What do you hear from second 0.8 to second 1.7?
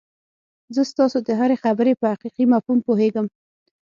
ستاسو د هرې